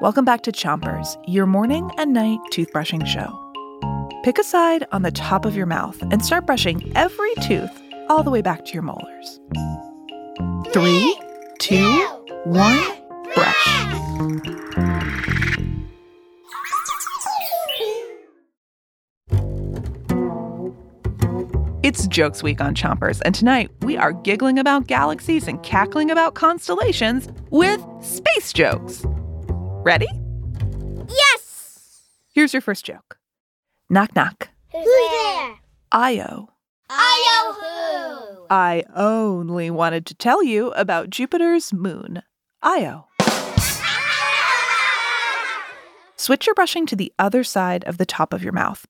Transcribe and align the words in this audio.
Welcome 0.00 0.24
back 0.24 0.42
to 0.42 0.52
Chompers, 0.52 1.16
your 1.26 1.46
morning 1.46 1.90
and 1.98 2.12
night 2.12 2.38
toothbrushing 2.52 3.06
show. 3.06 3.36
Pick 4.24 4.38
a 4.38 4.44
side 4.44 4.86
on 4.92 5.02
the 5.02 5.10
top 5.10 5.44
of 5.44 5.54
your 5.54 5.66
mouth 5.66 6.00
and 6.10 6.24
start 6.24 6.46
brushing 6.46 6.92
every 6.96 7.34
tooth 7.42 7.70
all 8.08 8.22
the 8.22 8.30
way 8.30 8.42
back 8.42 8.64
to 8.66 8.72
your 8.72 8.82
molars. 8.82 9.40
Three, 10.72 11.18
two, 11.58 12.06
one, 12.44 12.82
brush. 13.34 15.19
It's 21.90 22.06
Jokes 22.06 22.40
Week 22.40 22.60
on 22.60 22.76
Chompers, 22.76 23.20
and 23.24 23.34
tonight 23.34 23.68
we 23.82 23.96
are 23.96 24.12
giggling 24.12 24.60
about 24.60 24.86
galaxies 24.86 25.48
and 25.48 25.60
cackling 25.64 26.08
about 26.08 26.36
constellations 26.36 27.28
with 27.50 27.84
space 28.00 28.52
jokes. 28.52 29.04
Ready? 29.82 30.06
Yes! 31.08 32.04
Here's 32.32 32.54
your 32.54 32.60
first 32.60 32.84
joke. 32.84 33.18
Knock 33.88 34.14
knock. 34.14 34.50
Who's 34.70 34.84
there? 34.84 35.56
Io. 35.90 36.50
I 36.88 37.54
who? 37.58 38.46
I 38.48 38.84
only 38.94 39.68
wanted 39.68 40.06
to 40.06 40.14
tell 40.14 40.44
you 40.44 40.70
about 40.74 41.10
Jupiter's 41.10 41.72
moon, 41.72 42.22
Io. 42.62 43.08
Switch 46.16 46.46
your 46.46 46.54
brushing 46.54 46.86
to 46.86 46.94
the 46.94 47.12
other 47.18 47.42
side 47.42 47.82
of 47.82 47.98
the 47.98 48.06
top 48.06 48.32
of 48.32 48.44
your 48.44 48.52
mouth. 48.52 48.86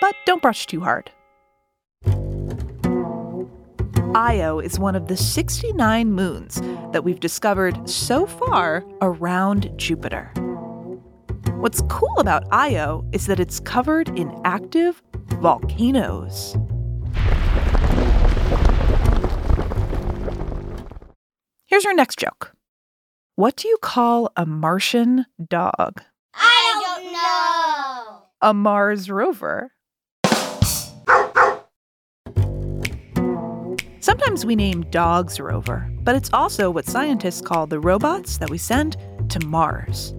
But 0.00 0.16
don't 0.26 0.42
brush 0.42 0.66
too 0.66 0.80
hard. 0.80 1.12
Io 4.14 4.58
is 4.58 4.76
one 4.76 4.96
of 4.96 5.06
the 5.06 5.16
69 5.16 6.12
moons 6.12 6.60
that 6.92 7.04
we've 7.04 7.20
discovered 7.20 7.88
so 7.88 8.26
far 8.26 8.84
around 9.00 9.70
Jupiter. 9.76 10.32
What's 11.60 11.80
cool 11.82 12.18
about 12.18 12.42
Io 12.50 13.04
is 13.12 13.26
that 13.26 13.38
it's 13.38 13.60
covered 13.60 14.08
in 14.18 14.36
active 14.44 15.00
volcanoes. 15.40 16.56
Here's 21.66 21.84
your 21.84 21.94
next 21.94 22.18
joke. 22.18 22.52
What 23.36 23.54
do 23.54 23.68
you 23.68 23.78
call 23.80 24.32
a 24.36 24.44
Martian 24.44 25.26
dog? 25.48 26.02
I 26.34 26.82
don't 26.84 27.12
know. 27.12 28.22
A 28.42 28.52
Mars 28.54 29.08
rover. 29.08 29.70
Sometimes 34.02 34.46
we 34.46 34.56
name 34.56 34.86
dogs 34.90 35.38
rover, 35.38 35.86
but 36.00 36.16
it's 36.16 36.30
also 36.32 36.70
what 36.70 36.86
scientists 36.86 37.42
call 37.42 37.66
the 37.66 37.78
robots 37.78 38.38
that 38.38 38.48
we 38.48 38.56
send 38.56 38.96
to 39.28 39.46
Mars. 39.46 40.14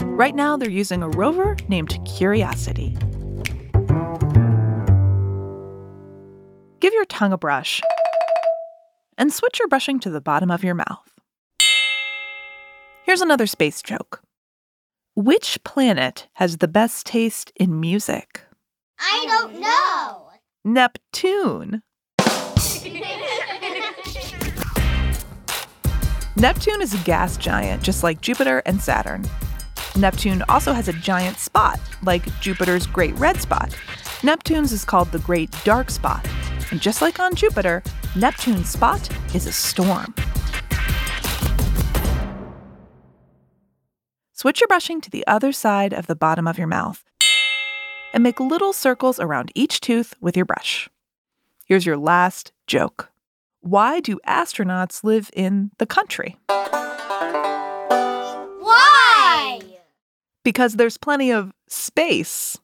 Right 0.00 0.34
now, 0.34 0.56
they're 0.56 0.70
using 0.70 1.02
a 1.02 1.10
rover 1.10 1.54
named 1.68 1.98
Curiosity. 2.06 2.96
Give 6.80 6.94
your 6.94 7.04
tongue 7.04 7.34
a 7.34 7.38
brush 7.38 7.82
and 9.18 9.30
switch 9.30 9.58
your 9.58 9.68
brushing 9.68 10.00
to 10.00 10.10
the 10.10 10.22
bottom 10.22 10.50
of 10.50 10.64
your 10.64 10.74
mouth. 10.74 11.12
Here's 13.04 13.20
another 13.20 13.46
space 13.46 13.82
joke. 13.82 14.22
Which 15.14 15.62
planet 15.62 16.26
has 16.34 16.56
the 16.56 16.68
best 16.68 17.04
taste 17.04 17.52
in 17.54 17.80
music? 17.80 18.40
I 18.98 19.26
don't 19.28 19.60
know. 19.60 20.30
Neptune. 20.64 21.82
Neptune 26.38 26.82
is 26.82 26.92
a 26.92 26.98
gas 26.98 27.38
giant, 27.38 27.82
just 27.82 28.02
like 28.02 28.20
Jupiter 28.20 28.60
and 28.66 28.78
Saturn. 28.78 29.24
Neptune 29.96 30.42
also 30.50 30.74
has 30.74 30.86
a 30.86 30.92
giant 30.92 31.38
spot, 31.38 31.80
like 32.02 32.24
Jupiter's 32.40 32.86
Great 32.86 33.14
Red 33.14 33.40
Spot. 33.40 33.74
Neptune's 34.22 34.70
is 34.70 34.84
called 34.84 35.10
the 35.12 35.18
Great 35.20 35.50
Dark 35.64 35.88
Spot. 35.88 36.22
And 36.70 36.78
just 36.78 37.00
like 37.00 37.18
on 37.18 37.34
Jupiter, 37.34 37.82
Neptune's 38.16 38.68
spot 38.68 39.08
is 39.34 39.46
a 39.46 39.52
storm. 39.52 40.14
Switch 44.34 44.60
your 44.60 44.68
brushing 44.68 45.00
to 45.00 45.08
the 45.08 45.26
other 45.26 45.52
side 45.52 45.94
of 45.94 46.06
the 46.06 46.14
bottom 46.14 46.46
of 46.46 46.58
your 46.58 46.66
mouth 46.66 47.02
and 48.12 48.22
make 48.22 48.38
little 48.40 48.74
circles 48.74 49.18
around 49.18 49.50
each 49.54 49.80
tooth 49.80 50.12
with 50.20 50.36
your 50.36 50.44
brush. 50.44 50.90
Here's 51.64 51.86
your 51.86 51.96
last 51.96 52.52
joke. 52.66 53.10
Why 53.66 53.98
do 53.98 54.20
astronauts 54.28 55.02
live 55.02 55.28
in 55.32 55.72
the 55.78 55.86
country? 55.86 56.36
Why? 58.60 59.60
Because 60.44 60.74
there's 60.74 60.96
plenty 60.96 61.32
of 61.32 61.52
space. 61.66 62.56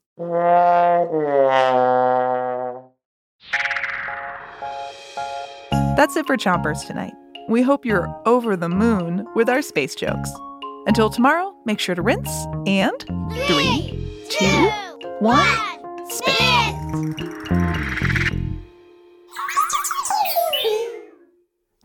That's 5.97 6.15
it 6.15 6.25
for 6.25 6.37
Chompers 6.37 6.87
tonight. 6.87 7.15
We 7.49 7.63
hope 7.63 7.85
you're 7.85 8.07
over 8.25 8.55
the 8.55 8.69
moon 8.69 9.27
with 9.35 9.49
our 9.49 9.61
space 9.61 9.97
jokes. 9.97 10.31
Until 10.87 11.11
tomorrow, 11.11 11.53
make 11.65 11.81
sure 11.81 11.97
to 11.97 12.03
rinse 12.03 12.31
and 12.65 12.97
three, 13.49 14.25
two, 14.31 14.71
one, 15.19 15.72